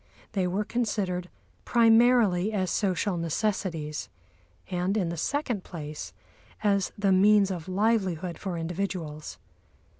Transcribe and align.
They 0.31 0.47
were 0.47 0.63
considered 0.63 1.29
primarily 1.63 2.51
as 2.51 2.71
social 2.71 3.17
necessities, 3.17 4.09
and 4.71 4.97
in 4.97 5.09
the 5.09 5.15
second 5.15 5.63
place 5.63 6.11
as 6.63 6.91
the 6.97 7.11
means 7.11 7.51
of 7.51 7.67
livelihood 7.69 8.39
for 8.39 8.57
individuals. 8.57 9.37